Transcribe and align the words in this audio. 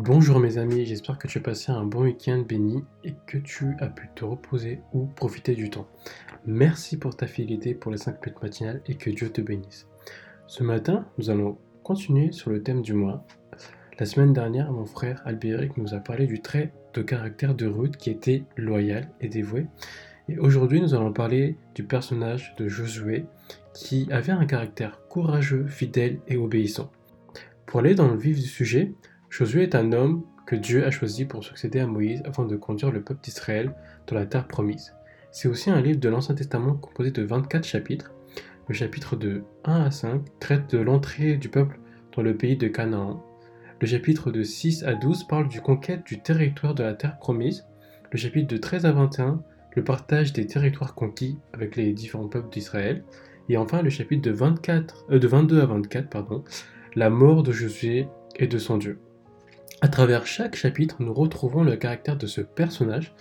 Bonjour 0.00 0.38
mes 0.38 0.58
amis, 0.58 0.86
j'espère 0.86 1.18
que 1.18 1.26
tu 1.26 1.38
as 1.38 1.40
passé 1.40 1.72
un 1.72 1.82
bon 1.82 2.04
week-end 2.04 2.44
béni 2.48 2.84
et 3.02 3.14
que 3.26 3.36
tu 3.36 3.74
as 3.80 3.88
pu 3.88 4.08
te 4.14 4.24
reposer 4.24 4.80
ou 4.92 5.06
profiter 5.06 5.56
du 5.56 5.70
temps. 5.70 5.88
Merci 6.46 6.96
pour 6.96 7.16
ta 7.16 7.26
fidélité 7.26 7.74
pour 7.74 7.90
les 7.90 7.98
5 7.98 8.24
minutes 8.24 8.40
matinales 8.40 8.80
et 8.86 8.94
que 8.94 9.10
Dieu 9.10 9.28
te 9.28 9.40
bénisse. 9.40 9.88
Ce 10.46 10.62
matin, 10.62 11.04
nous 11.18 11.30
allons 11.30 11.58
continuer 11.82 12.30
sur 12.30 12.50
le 12.50 12.62
thème 12.62 12.80
du 12.80 12.92
mois. 12.92 13.26
La 13.98 14.06
semaine 14.06 14.32
dernière, 14.32 14.70
mon 14.70 14.86
frère 14.86 15.20
Albéric 15.24 15.76
nous 15.76 15.92
a 15.94 15.98
parlé 15.98 16.28
du 16.28 16.40
trait 16.40 16.72
de 16.94 17.02
caractère 17.02 17.56
de 17.56 17.66
Ruth 17.66 17.96
qui 17.96 18.10
était 18.10 18.44
loyal 18.56 19.10
et 19.20 19.28
dévoué. 19.28 19.66
Et 20.28 20.38
aujourd'hui, 20.38 20.80
nous 20.80 20.94
allons 20.94 21.12
parler 21.12 21.56
du 21.74 21.82
personnage 21.82 22.54
de 22.56 22.68
Josué 22.68 23.26
qui 23.74 24.06
avait 24.12 24.30
un 24.30 24.46
caractère 24.46 25.00
courageux, 25.08 25.66
fidèle 25.66 26.20
et 26.28 26.36
obéissant. 26.36 26.92
Pour 27.66 27.80
aller 27.80 27.96
dans 27.96 28.08
le 28.08 28.16
vif 28.16 28.36
du 28.36 28.46
sujet, 28.46 28.94
Josué 29.30 29.64
est 29.64 29.74
un 29.74 29.92
homme 29.92 30.24
que 30.46 30.56
Dieu 30.56 30.84
a 30.86 30.90
choisi 30.90 31.26
pour 31.26 31.44
succéder 31.44 31.80
à 31.80 31.86
Moïse 31.86 32.22
afin 32.24 32.46
de 32.46 32.56
conduire 32.56 32.90
le 32.90 33.02
peuple 33.02 33.20
d'Israël 33.22 33.74
dans 34.06 34.16
la 34.16 34.26
terre 34.26 34.48
promise. 34.48 34.94
C'est 35.30 35.48
aussi 35.48 35.70
un 35.70 35.80
livre 35.80 36.00
de 36.00 36.08
l'Ancien 36.08 36.34
Testament 36.34 36.74
composé 36.74 37.10
de 37.10 37.22
24 37.22 37.64
chapitres. 37.64 38.12
Le 38.68 38.74
chapitre 38.74 39.16
de 39.16 39.44
1 39.64 39.84
à 39.84 39.90
5 39.90 40.22
traite 40.40 40.70
de 40.70 40.78
l'entrée 40.78 41.36
du 41.36 41.50
peuple 41.50 41.78
dans 42.16 42.22
le 42.22 42.36
pays 42.36 42.56
de 42.56 42.68
Canaan. 42.68 43.22
Le 43.80 43.86
chapitre 43.86 44.30
de 44.30 44.42
6 44.42 44.84
à 44.84 44.94
12 44.94 45.24
parle 45.24 45.48
du 45.48 45.60
conquête 45.60 46.04
du 46.06 46.20
territoire 46.20 46.74
de 46.74 46.82
la 46.82 46.94
terre 46.94 47.18
promise. 47.18 47.66
Le 48.10 48.18
chapitre 48.18 48.48
de 48.48 48.56
13 48.56 48.86
à 48.86 48.92
21, 48.92 49.42
le 49.76 49.84
partage 49.84 50.32
des 50.32 50.46
territoires 50.46 50.94
conquis 50.94 51.38
avec 51.52 51.76
les 51.76 51.92
différents 51.92 52.28
peuples 52.28 52.50
d'Israël. 52.50 53.04
Et 53.50 53.58
enfin, 53.58 53.82
le 53.82 53.90
chapitre 53.90 54.22
de, 54.22 54.34
24, 54.34 55.06
euh, 55.10 55.20
22 55.22 55.60
à 55.60 55.66
24, 55.66 56.08
pardon, 56.08 56.42
la 56.96 57.10
mort 57.10 57.42
de 57.42 57.52
Josué 57.52 58.08
et 58.36 58.46
de 58.46 58.58
son 58.58 58.78
Dieu. 58.78 58.98
À 59.80 59.86
travers 59.86 60.26
chaque 60.26 60.56
chapitre, 60.56 60.96
nous 60.98 61.14
retrouvons 61.14 61.62
le 61.62 61.76
caractère 61.76 62.16
de 62.16 62.26
ce 62.26 62.40
personnage. 62.40 63.14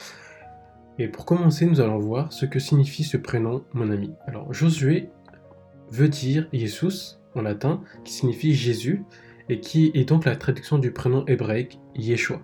Et 0.98 1.08
pour 1.08 1.26
commencer, 1.26 1.68
nous 1.68 1.82
allons 1.82 2.00
voir 2.00 2.34
ce 2.34 2.48
que 2.48 2.58
signifie 2.58 3.04
ce 3.04 3.18
prénom, 3.18 3.64
mon 3.74 3.92
ami. 3.92 4.12
Alors, 4.26 4.52
Josué 4.52 5.10
veut 5.92 6.10
dire 6.10 6.48
Jesus 6.52 7.20
en 7.36 7.44
latin, 7.44 7.84
qui 8.04 8.12
signifie 8.14 8.56
Jésus, 8.56 9.04
et 9.50 9.60
qui 9.60 9.92
est 9.94 10.06
donc 10.06 10.26
la 10.26 10.36
traduction 10.36 10.80
du 10.80 10.92
prénom 10.92 11.24
hébraïque 11.28 11.80
Yeshua. 11.96 12.42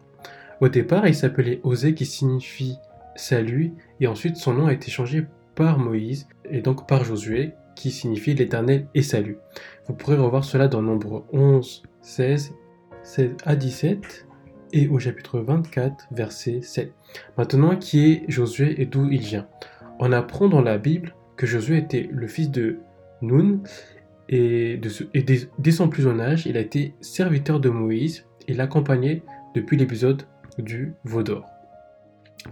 Au 0.61 0.70
départ, 0.70 1.08
il 1.08 1.16
s'appelait 1.16 1.59
Osée, 1.64 1.95
qui 1.95 2.05
signifie 2.05 2.77
salut, 3.16 3.73
et 4.00 4.05
ensuite 4.05 4.38
son 4.38 4.53
nom 4.53 4.67
a 4.67 4.73
été 4.73 4.92
changé 4.92 5.25
par 5.55 5.80
Moïse, 5.80 6.27
et 6.45 6.61
donc 6.61 6.88
par 6.88 7.03
Josué, 7.03 7.53
qui 7.75 7.89
signifie 7.89 8.36
l'éternel 8.36 8.86
et 8.94 9.02
salut. 9.02 9.39
Vous 9.88 9.95
pourrez 9.95 10.17
revoir 10.17 10.44
cela 10.44 10.67
dans 10.67 10.83
Nombre 10.83 11.25
11, 11.33 11.81
16 12.03 12.53
16 13.03 13.35
à 13.45 13.55
17 13.55 14.27
et 14.73 14.87
au 14.87 14.99
chapitre 14.99 15.39
24, 15.39 16.07
verset 16.11 16.61
7. 16.61 16.93
Maintenant, 17.37 17.75
qui 17.75 18.11
est 18.11 18.23
Josué 18.27 18.81
et 18.81 18.85
d'où 18.85 19.09
il 19.09 19.21
vient 19.21 19.47
On 19.99 20.11
apprend 20.11 20.49
dans 20.49 20.61
la 20.61 20.77
Bible 20.77 21.15
que 21.37 21.45
Josué 21.45 21.77
était 21.77 22.09
le 22.11 22.27
fils 22.27 22.49
de 22.49 22.79
Nun 23.21 23.61
et, 24.29 24.79
dès, 25.59 25.71
son 25.71 25.89
plus 25.89 26.03
jeune 26.03 26.21
âge, 26.21 26.45
il 26.45 26.57
a 26.57 26.61
été 26.61 26.95
serviteur 27.01 27.59
de 27.59 27.69
Moïse 27.69 28.25
et 28.47 28.53
l'accompagnait 28.53 29.21
depuis 29.53 29.77
l'épisode 29.77 30.23
du 30.57 30.93
veau 31.03 31.23
d'or. 31.23 31.45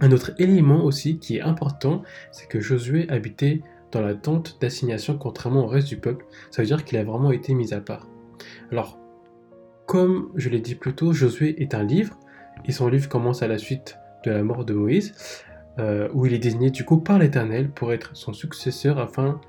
Un 0.00 0.12
autre 0.12 0.32
élément 0.38 0.84
aussi 0.84 1.18
qui 1.18 1.38
est 1.38 1.42
important, 1.42 2.02
c'est 2.30 2.48
que 2.48 2.60
Josué 2.60 3.08
habitait 3.10 3.62
dans 3.90 4.00
la 4.00 4.14
tente 4.14 4.58
d'assignation 4.60 5.18
contrairement 5.18 5.64
au 5.64 5.66
reste 5.66 5.88
du 5.88 5.98
peuple. 5.98 6.24
Ça 6.50 6.62
veut 6.62 6.66
dire 6.66 6.84
qu'il 6.84 6.98
a 6.98 7.04
vraiment 7.04 7.32
été 7.32 7.52
mis 7.54 7.74
à 7.74 7.80
part. 7.80 8.08
Alors, 8.70 8.98
comme 9.86 10.30
je 10.36 10.48
l'ai 10.48 10.60
dit 10.60 10.74
plus 10.74 10.94
tôt, 10.94 11.12
Josué 11.12 11.60
est 11.62 11.74
un 11.74 11.82
livre, 11.82 12.18
et 12.64 12.72
son 12.72 12.88
livre 12.88 13.08
commence 13.08 13.42
à 13.42 13.48
la 13.48 13.58
suite 13.58 13.98
de 14.24 14.30
la 14.30 14.42
mort 14.42 14.64
de 14.64 14.74
Moïse, 14.74 15.14
euh, 15.78 16.08
où 16.12 16.26
il 16.26 16.34
est 16.34 16.38
désigné 16.38 16.70
du 16.70 16.84
coup 16.84 16.98
par 16.98 17.18
l'Éternel 17.18 17.70
pour 17.70 17.92
être 17.92 18.14
son 18.14 18.32
successeur 18.32 18.98
afin 18.98 19.40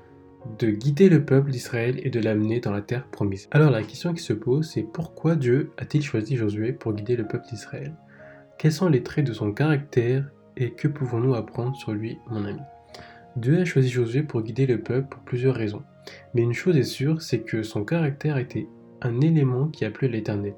de 0.58 0.68
guider 0.68 1.08
le 1.08 1.24
peuple 1.24 1.50
d'Israël 1.50 2.00
et 2.02 2.10
de 2.10 2.20
l'amener 2.20 2.60
dans 2.60 2.72
la 2.72 2.82
terre 2.82 3.06
promise. 3.06 3.48
Alors 3.50 3.70
la 3.70 3.82
question 3.82 4.12
qui 4.12 4.22
se 4.22 4.32
pose, 4.32 4.70
c'est 4.70 4.82
pourquoi 4.82 5.36
Dieu 5.36 5.72
a-t-il 5.78 6.02
choisi 6.02 6.36
Josué 6.36 6.72
pour 6.72 6.92
guider 6.92 7.16
le 7.16 7.26
peuple 7.26 7.46
d'Israël? 7.48 7.94
Quels 8.58 8.72
sont 8.72 8.88
les 8.88 9.02
traits 9.02 9.26
de 9.26 9.32
son 9.32 9.52
caractère 9.52 10.26
et 10.56 10.72
que 10.72 10.88
pouvons-nous 10.88 11.34
apprendre 11.34 11.76
sur 11.76 11.92
lui, 11.92 12.18
mon 12.30 12.44
ami? 12.44 12.60
Dieu 13.36 13.60
a 13.60 13.64
choisi 13.64 13.88
Josué 13.88 14.22
pour 14.22 14.42
guider 14.42 14.66
le 14.66 14.80
peuple 14.80 15.08
pour 15.08 15.22
plusieurs 15.22 15.54
raisons. 15.54 15.82
Mais 16.34 16.42
une 16.42 16.52
chose 16.52 16.76
est 16.76 16.82
sûre, 16.84 17.22
c'est 17.22 17.40
que 17.40 17.62
son 17.62 17.84
caractère 17.84 18.36
était 18.36 18.68
un 19.04 19.20
élément 19.20 19.68
qui 19.68 19.84
a 19.84 19.90
plu 19.90 20.08
à 20.08 20.10
l'Éternel. 20.10 20.54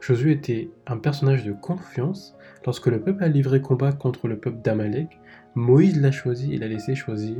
Josué 0.00 0.32
était 0.32 0.70
un 0.86 0.96
personnage 0.96 1.44
de 1.44 1.52
confiance. 1.52 2.36
Lorsque 2.64 2.86
le 2.86 3.00
peuple 3.00 3.24
a 3.24 3.28
livré 3.28 3.60
combat 3.60 3.92
contre 3.92 4.28
le 4.28 4.38
peuple 4.38 4.58
d'Amalek, 4.62 5.18
Moïse 5.54 6.00
l'a 6.00 6.12
choisi 6.12 6.54
et 6.54 6.58
l'a 6.58 6.68
laissé 6.68 6.94
choisir 6.94 7.36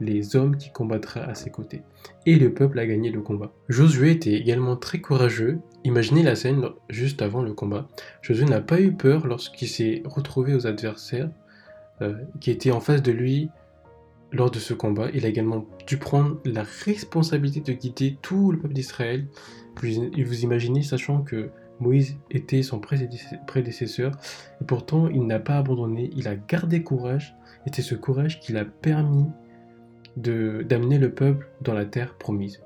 les 0.00 0.34
hommes 0.34 0.56
qui 0.56 0.70
combattraient 0.70 1.20
à 1.20 1.34
ses 1.34 1.50
côtés. 1.50 1.82
Et 2.26 2.36
le 2.36 2.52
peuple 2.52 2.78
a 2.78 2.86
gagné 2.86 3.10
le 3.10 3.20
combat. 3.20 3.52
Josué 3.68 4.12
était 4.12 4.32
également 4.32 4.76
très 4.76 5.00
courageux. 5.00 5.60
Imaginez 5.84 6.22
la 6.22 6.34
scène 6.34 6.64
juste 6.88 7.20
avant 7.22 7.42
le 7.42 7.52
combat. 7.52 7.86
Josué 8.22 8.46
n'a 8.46 8.60
pas 8.60 8.80
eu 8.80 8.92
peur 8.92 9.26
lorsqu'il 9.26 9.68
s'est 9.68 10.02
retrouvé 10.06 10.54
aux 10.54 10.66
adversaires 10.66 11.30
euh, 12.00 12.14
qui 12.40 12.50
étaient 12.50 12.70
en 12.70 12.80
face 12.80 13.02
de 13.02 13.12
lui 13.12 13.50
lors 14.32 14.50
de 14.50 14.58
ce 14.58 14.72
combat. 14.72 15.08
Il 15.12 15.26
a 15.26 15.28
également 15.28 15.66
dû 15.86 15.98
prendre 15.98 16.38
la 16.44 16.62
responsabilité 16.62 17.60
de 17.60 17.78
guider 17.78 18.16
tout 18.22 18.52
le 18.52 18.58
peuple 18.58 18.74
d'Israël 18.74 19.26
vous 19.76 20.42
imaginez, 20.42 20.82
sachant 20.82 21.22
que 21.22 21.50
Moïse 21.80 22.18
était 22.30 22.62
son 22.62 22.80
prédécesseur, 22.80 24.12
et 24.60 24.64
pourtant 24.64 25.08
il 25.08 25.26
n'a 25.26 25.38
pas 25.38 25.56
abandonné, 25.56 26.10
il 26.14 26.28
a 26.28 26.36
gardé 26.36 26.82
courage, 26.82 27.34
et 27.66 27.70
c'est 27.74 27.82
ce 27.82 27.94
courage 27.94 28.40
qui 28.40 28.52
l'a 28.52 28.64
permis 28.64 29.26
d'amener 30.16 30.98
le 30.98 31.12
peuple 31.12 31.48
dans 31.62 31.72
la 31.72 31.86
terre 31.86 32.16
promise. 32.18 32.60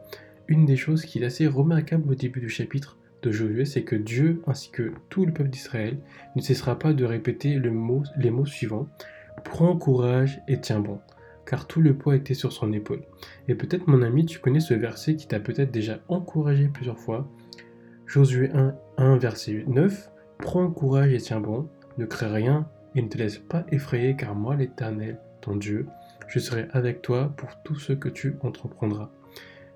Une 0.48 0.66
des 0.66 0.76
choses 0.76 1.04
qui 1.04 1.20
est 1.20 1.26
assez 1.26 1.46
remarquable 1.46 2.10
au 2.10 2.14
début 2.14 2.40
du 2.40 2.48
chapitre 2.48 2.98
de 3.22 3.30
Josué, 3.30 3.64
c'est 3.64 3.84
que 3.84 3.96
Dieu 3.96 4.42
ainsi 4.46 4.70
que 4.70 4.92
tout 5.08 5.24
le 5.24 5.32
peuple 5.32 5.50
d'Israël 5.50 5.98
ne 6.36 6.42
cessera 6.42 6.78
pas 6.78 6.92
de 6.92 7.04
répéter 7.04 7.58
les 7.58 7.70
mots 8.30 8.46
suivants 8.46 8.88
Prends 9.42 9.76
courage 9.76 10.40
et 10.48 10.60
tiens 10.60 10.80
bon 10.80 11.00
car 11.46 11.66
tout 11.66 11.80
le 11.80 11.96
poids 11.96 12.16
était 12.16 12.34
sur 12.34 12.52
son 12.52 12.72
épaule. 12.72 13.02
Et 13.48 13.54
peut-être 13.54 13.86
mon 13.86 14.02
ami, 14.02 14.26
tu 14.26 14.38
connais 14.38 14.60
ce 14.60 14.74
verset 14.74 15.16
qui 15.16 15.28
t'a 15.28 15.40
peut-être 15.40 15.70
déjà 15.70 16.00
encouragé 16.08 16.68
plusieurs 16.68 16.98
fois. 16.98 17.28
Josué 18.06 18.50
1, 18.52 18.74
1, 18.98 19.16
verset 19.18 19.64
9. 19.66 20.10
Prends 20.38 20.70
courage 20.70 21.12
et 21.12 21.18
tiens 21.18 21.40
bon, 21.40 21.68
ne 21.98 22.04
crains 22.04 22.32
rien 22.32 22.68
et 22.94 23.02
ne 23.02 23.08
te 23.08 23.18
laisse 23.18 23.38
pas 23.38 23.64
effrayer, 23.70 24.16
car 24.16 24.34
moi, 24.34 24.56
l'Éternel, 24.56 25.18
ton 25.40 25.56
Dieu, 25.56 25.86
je 26.28 26.38
serai 26.38 26.66
avec 26.72 27.02
toi 27.02 27.32
pour 27.36 27.50
tout 27.62 27.76
ce 27.76 27.92
que 27.92 28.08
tu 28.08 28.36
entreprendras. 28.42 29.10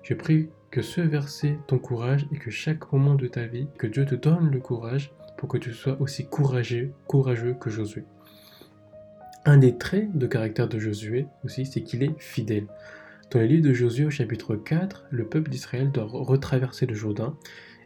Je 0.03 0.13
prie 0.13 0.49
que 0.71 0.81
ce 0.81 1.01
verset 1.01 1.57
t'encourage 1.67 2.27
et 2.31 2.37
que 2.37 2.51
chaque 2.51 2.91
moment 2.91 3.15
de 3.15 3.27
ta 3.27 3.45
vie, 3.45 3.67
que 3.77 3.87
Dieu 3.87 4.05
te 4.05 4.15
donne 4.15 4.49
le 4.51 4.59
courage 4.59 5.11
pour 5.37 5.49
que 5.49 5.57
tu 5.57 5.73
sois 5.73 5.99
aussi 6.01 6.27
courageux, 6.27 6.91
courageux 7.07 7.55
que 7.59 7.69
Josué. 7.69 8.03
Un 9.45 9.57
des 9.57 9.77
traits 9.77 10.15
de 10.15 10.27
caractère 10.27 10.67
de 10.67 10.79
Josué 10.79 11.27
aussi, 11.45 11.65
c'est 11.65 11.81
qu'il 11.81 12.03
est 12.03 12.13
fidèle. 12.19 12.67
Dans 13.31 13.39
le 13.39 13.45
livre 13.45 13.67
de 13.67 13.73
Josué 13.73 14.05
au 14.05 14.09
chapitre 14.09 14.55
4, 14.55 15.05
le 15.11 15.25
peuple 15.25 15.49
d'Israël 15.49 15.91
doit 15.91 16.07
retraverser 16.09 16.85
le 16.85 16.93
Jourdain 16.93 17.37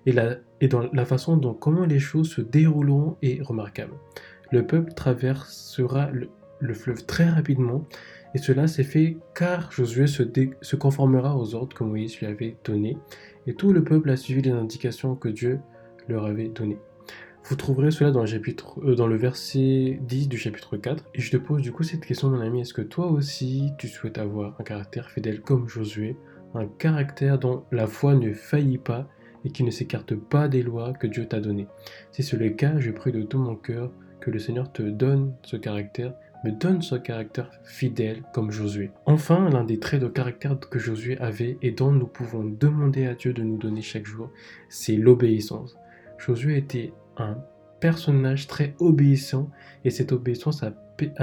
et, 0.05 0.15
et 0.61 0.67
dans 0.67 0.89
la 0.93 1.05
façon 1.05 1.37
dont 1.37 1.53
comment 1.53 1.85
les 1.85 1.99
choses 1.99 2.29
se 2.29 2.41
dérouleront 2.41 3.17
est 3.21 3.41
remarquable. 3.41 3.93
Le 4.51 4.65
peuple 4.65 4.93
traversera 4.93 6.09
le, 6.11 6.73
fleuve 6.73 7.05
très 7.05 7.29
rapidement 7.29 7.85
et 8.33 8.37
cela 8.37 8.67
s'est 8.67 8.83
fait 8.83 9.17
car 9.35 9.71
Josué 9.71 10.07
se 10.07 10.75
conformera 10.75 11.37
aux 11.37 11.55
ordres 11.55 11.75
que 11.75 11.83
Moïse 11.83 12.17
lui 12.19 12.25
avait 12.25 12.57
donnés 12.63 12.97
et 13.45 13.53
tout 13.53 13.73
le 13.73 13.83
peuple 13.83 14.09
a 14.09 14.17
suivi 14.17 14.41
les 14.41 14.51
indications 14.51 15.15
que 15.15 15.29
Dieu 15.29 15.59
leur 16.07 16.25
avait 16.25 16.47
données. 16.47 16.79
Vous 17.45 17.57
trouverez 17.57 17.91
cela 17.91 18.11
dans 18.11 18.23
le, 18.23 19.15
euh, 19.15 19.17
verset 19.17 19.99
10 20.01 20.29
du 20.29 20.37
chapitre 20.37 20.77
4. 20.77 21.03
Et 21.13 21.19
je 21.19 21.29
te 21.29 21.35
pose 21.35 21.61
du 21.61 21.73
coup 21.73 21.83
cette 21.83 22.05
question, 22.05 22.29
mon 22.29 22.39
ami. 22.39 22.61
Est-ce 22.61 22.73
que 22.73 22.81
toi 22.81 23.07
aussi, 23.07 23.73
tu 23.77 23.89
souhaites 23.89 24.17
avoir 24.17 24.55
un 24.61 24.63
caractère 24.63 25.11
fidèle 25.11 25.41
comme 25.41 25.67
Josué 25.67 26.15
Un 26.55 26.67
caractère 26.67 27.37
dont 27.37 27.65
la 27.73 27.85
foi 27.85 28.15
ne 28.15 28.31
faillit 28.31 28.77
pas 28.77 29.09
et 29.43 29.49
qui 29.49 29.65
ne 29.65 29.71
s'écarte 29.71 30.15
pas 30.15 30.47
des 30.47 30.63
lois 30.63 30.93
que 30.93 31.05
Dieu 31.05 31.27
t'a 31.27 31.41
données? 31.41 31.67
Si 32.11 32.23
c'est 32.23 32.37
le 32.37 32.49
cas, 32.49 32.79
je 32.79 32.91
prie 32.91 33.11
de 33.11 33.23
tout 33.23 33.39
mon 33.39 33.57
cœur 33.57 33.91
que 34.21 34.31
le 34.31 34.39
Seigneur 34.39 34.71
te 34.71 34.81
donne 34.81 35.35
ce 35.43 35.57
caractère, 35.57 36.13
me 36.45 36.51
donne 36.51 36.81
ce 36.81 36.95
caractère 36.95 37.51
fidèle 37.65 38.23
comme 38.33 38.51
Josué. 38.51 38.91
Enfin, 39.05 39.49
l'un 39.49 39.65
des 39.65 39.79
traits 39.79 40.01
de 40.01 40.07
caractère 40.07 40.57
que 40.57 40.79
Josué 40.79 41.17
avait 41.17 41.57
et 41.61 41.71
dont 41.71 41.91
nous 41.91 42.07
pouvons 42.07 42.45
demander 42.45 43.05
à 43.05 43.15
Dieu 43.15 43.33
de 43.33 43.43
nous 43.43 43.57
donner 43.57 43.81
chaque 43.81 44.05
jour, 44.05 44.29
c'est 44.69 44.95
l'obéissance. 44.95 45.75
Josué 46.17 46.57
était 46.57 46.93
un 47.17 47.37
personnage 47.79 48.47
très 48.47 48.75
obéissant 48.79 49.49
et 49.83 49.89
cette 49.89 50.11
obéissance 50.11 50.63
a, 50.63 50.71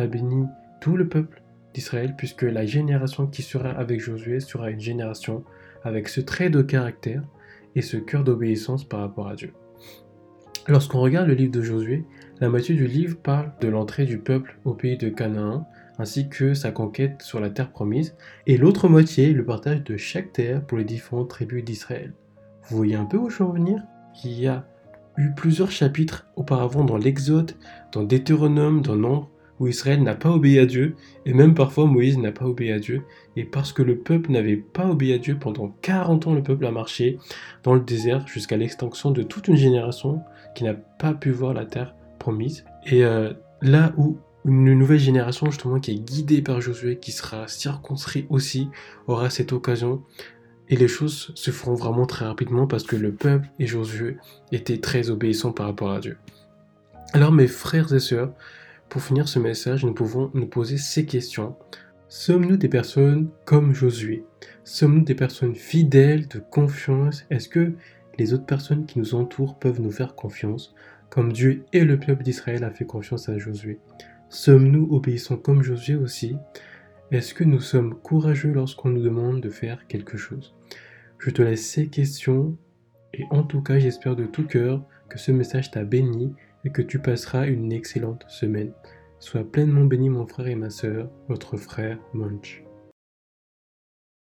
béni 0.06 0.44
tout 0.81 0.96
le 0.96 1.08
peuple 1.08 1.42
d'Israël 1.72 2.14
puisque 2.16 2.42
la 2.42 2.66
génération 2.66 3.26
qui 3.26 3.42
sera 3.42 3.70
avec 3.70 4.00
Josué 4.00 4.40
sera 4.40 4.70
une 4.70 4.81
génération 4.81 5.44
avec 5.84 6.08
ce 6.08 6.20
trait 6.20 6.50
de 6.50 6.62
caractère 6.62 7.22
et 7.76 7.82
ce 7.82 7.96
cœur 7.96 8.25
d'obéissance 8.25 8.84
par 8.84 9.00
rapport 9.00 9.28
à 9.28 9.37
Dieu. 9.37 9.52
Lorsqu'on 10.69 11.00
regarde 11.00 11.28
le 11.28 11.34
livre 11.34 11.52
de 11.52 11.62
Josué, 11.62 12.04
la 12.40 12.48
moitié 12.48 12.75
du 12.75 12.87
livre 12.87 13.16
parle 13.16 13.52
de 13.60 13.69
l'entrée 13.69 14.04
du 14.04 14.19
peuple 14.19 14.58
au 14.64 14.75
pays 14.75 14.98
de 14.98 15.08
Canaan, 15.08 15.66
ainsi 15.98 16.28
que 16.28 16.54
sa 16.54 16.70
conquête 16.70 17.22
sur 17.22 17.40
la 17.40 17.50
terre 17.50 17.70
promise, 17.70 18.16
et 18.46 18.56
l'autre 18.56 18.88
moitié 18.88 19.32
le 19.32 19.44
partage 19.44 19.82
de 19.84 19.96
chaque 19.96 20.32
terre 20.32 20.64
pour 20.64 20.78
les 20.78 20.84
différentes 20.84 21.31
tribus 21.31 21.64
d'Israël. 21.64 22.12
Vous 22.64 22.76
voyez 22.76 22.96
un 22.96 23.04
peu 23.04 23.16
où 23.16 23.31
je 23.31 23.38
veux 23.38 23.48
en 23.48 23.52
venir? 23.52 23.82
Il 24.25 24.38
y 24.38 24.46
a 24.46 24.66
eu 25.16 25.30
plusieurs 25.36 25.70
chapitres 25.70 26.26
auparavant 26.36 26.84
dans 26.84 26.96
l'Exode, 26.96 27.52
dans 27.92 28.02
Deutéronome, 28.02 28.82
dans 28.82 28.96
Nombre, 28.96 29.30
où 29.58 29.66
Israël 29.66 30.02
n'a 30.02 30.14
pas 30.14 30.30
obéi 30.30 30.58
à 30.58 30.66
Dieu, 30.66 30.96
et 31.26 31.34
même 31.34 31.54
parfois 31.54 31.84
Moïse 31.84 32.18
n'a 32.18 32.32
pas 32.32 32.46
obéi 32.46 32.72
à 32.72 32.78
Dieu, 32.78 33.02
et 33.36 33.44
parce 33.44 33.72
que 33.72 33.82
le 33.82 33.98
peuple 33.98 34.32
n'avait 34.32 34.56
pas 34.56 34.88
obéi 34.88 35.12
à 35.12 35.18
Dieu, 35.18 35.36
pendant 35.38 35.76
40 35.82 36.26
ans 36.26 36.34
le 36.34 36.42
peuple 36.42 36.64
a 36.64 36.70
marché 36.70 37.18
dans 37.62 37.74
le 37.74 37.80
désert 37.80 38.26
jusqu'à 38.26 38.56
l'extinction 38.56 39.10
de 39.10 39.22
toute 39.22 39.48
une 39.48 39.56
génération 39.56 40.22
qui 40.54 40.64
n'a 40.64 40.74
pas 40.74 41.12
pu 41.12 41.30
voir 41.30 41.52
la 41.52 41.66
terre 41.66 41.94
promise. 42.18 42.64
Et 42.86 43.04
euh, 43.04 43.34
là 43.60 43.92
où 43.98 44.16
une 44.46 44.72
nouvelle 44.74 44.98
génération 44.98 45.50
justement 45.50 45.78
qui 45.78 45.92
est 45.92 45.98
guidée 45.98 46.40
par 46.40 46.60
Josué, 46.60 46.98
qui 46.98 47.12
sera 47.12 47.46
circonscrit 47.46 48.26
aussi, 48.30 48.68
aura 49.06 49.28
cette 49.28 49.52
occasion. 49.52 50.02
Et 50.70 50.76
les 50.76 50.88
choses 50.88 51.32
se 51.34 51.50
feront 51.50 51.75
vraiment 51.75 52.06
très 52.06 52.25
rapidement 52.25 52.67
parce 52.67 52.84
que 52.84 52.96
le 52.96 53.12
peuple 53.12 53.49
et 53.58 53.67
Josué 53.67 54.17
étaient 54.52 54.78
très 54.78 55.11
obéissants 55.11 55.52
par 55.52 55.67
rapport 55.67 55.90
à 55.90 56.00
Dieu. 56.00 56.17
Alors 57.12 57.32
mes 57.32 57.49
frères 57.49 57.93
et 57.93 58.00
sœurs, 58.00 58.32
pour 58.88 59.02
finir 59.02 59.28
ce 59.28 59.40
message, 59.40 59.84
nous 59.84 59.93
pouvons 59.93 60.31
nous 60.32 60.46
poser 60.46 60.78
ces 60.78 61.06
questions. 61.06 61.56
Sommes-nous 62.08 62.56
des 62.56 62.69
personnes 62.69 63.28
comme 63.44 63.75
Josué? 63.75 64.25
Sommes-nous 64.64 65.05
des 65.05 65.14
personnes 65.14 65.56
fidèles, 65.56 66.28
de 66.28 66.38
confiance? 66.38 67.25
Est-ce 67.31 67.49
que 67.49 67.73
les 68.19 68.32
autres 68.32 68.46
personnes 68.46 68.87
qui 68.87 68.99
nous 68.99 69.14
entourent 69.14 69.58
peuvent 69.58 69.81
nous 69.81 69.90
faire 69.90 70.14
confiance, 70.14 70.75
comme 71.08 71.32
Dieu 71.32 71.64
et 71.73 71.84
le 71.84 71.99
peuple 71.99 72.23
d'Israël 72.23 72.62
a 72.64 72.70
fait 72.70 72.84
confiance 72.84 73.28
à 73.28 73.38
Josué. 73.38 73.81
Sommes-nous 74.28 74.88
obéissants 74.90 75.37
comme 75.37 75.62
Josué 75.62 75.96
aussi? 75.96 76.37
Est-ce 77.10 77.34
que 77.34 77.42
nous 77.42 77.58
sommes 77.58 77.96
courageux 77.96 78.52
lorsqu'on 78.52 78.90
nous 78.90 79.02
demande 79.02 79.40
de 79.40 79.50
faire 79.50 79.88
quelque 79.88 80.16
chose? 80.16 80.54
Je 81.18 81.30
te 81.30 81.42
laisse 81.42 81.68
ces 81.68 81.88
questions 81.88 82.56
et 83.12 83.24
en 83.30 83.42
tout 83.42 83.62
cas 83.62 83.80
j'espère 83.80 84.14
de 84.14 84.26
tout 84.26 84.46
cœur 84.46 84.84
que 85.08 85.18
ce 85.18 85.32
message 85.32 85.72
t'a 85.72 85.82
béni 85.82 86.32
et 86.64 86.70
que 86.70 86.82
tu 86.82 87.00
passeras 87.00 87.48
une 87.48 87.72
excellente 87.72 88.24
semaine. 88.28 88.70
Sois 89.18 89.42
pleinement 89.42 89.86
béni 89.86 90.08
mon 90.08 90.24
frère 90.28 90.46
et 90.46 90.54
ma 90.54 90.70
sœur, 90.70 91.10
votre 91.26 91.56
frère 91.56 91.98
Munch. 92.14 92.62